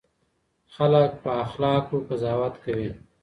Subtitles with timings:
[0.75, 2.89] خلک په اخلاقو قضاوت کوي.